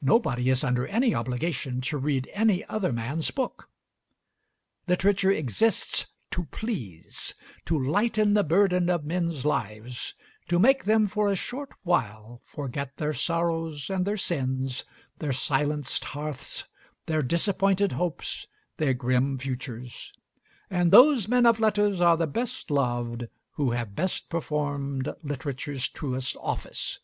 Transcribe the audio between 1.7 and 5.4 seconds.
to read any other man's book. Literature